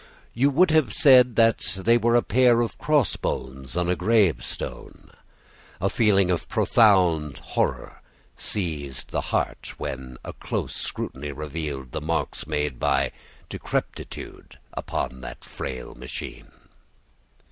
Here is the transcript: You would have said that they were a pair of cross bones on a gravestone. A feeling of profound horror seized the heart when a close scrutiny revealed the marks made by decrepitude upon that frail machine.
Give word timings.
You 0.33 0.49
would 0.49 0.71
have 0.71 0.93
said 0.95 1.35
that 1.35 1.59
they 1.77 1.95
were 1.95 2.15
a 2.15 2.23
pair 2.23 2.61
of 2.61 2.79
cross 2.79 3.15
bones 3.15 3.77
on 3.77 3.87
a 3.87 3.95
gravestone. 3.95 5.11
A 5.79 5.91
feeling 5.91 6.31
of 6.31 6.49
profound 6.49 7.37
horror 7.37 8.01
seized 8.35 9.11
the 9.11 9.21
heart 9.29 9.75
when 9.77 10.17
a 10.23 10.33
close 10.33 10.73
scrutiny 10.75 11.31
revealed 11.31 11.91
the 11.91 12.01
marks 12.01 12.47
made 12.47 12.79
by 12.79 13.11
decrepitude 13.47 14.57
upon 14.75 15.21
that 15.21 15.45
frail 15.45 15.93
machine. 15.93 16.51